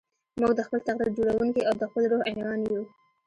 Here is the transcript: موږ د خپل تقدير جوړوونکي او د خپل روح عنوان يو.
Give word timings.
موږ 0.39 0.51
د 0.55 0.61
خپل 0.67 0.79
تقدير 0.87 1.09
جوړوونکي 1.17 1.61
او 1.67 1.73
د 1.79 1.83
خپل 1.89 2.03
روح 2.11 2.21
عنوان 2.31 2.59
يو. 2.71 2.81